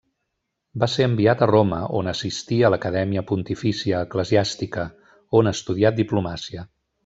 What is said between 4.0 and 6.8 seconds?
Eclesiàstica, on estudià diplomàcia.